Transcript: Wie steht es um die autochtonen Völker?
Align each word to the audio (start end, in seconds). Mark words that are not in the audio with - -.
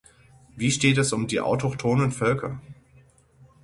Wie 0.55 0.71
steht 0.71 0.97
es 0.97 1.13
um 1.13 1.27
die 1.27 1.41
autochtonen 1.41 2.11
Völker? 2.11 2.59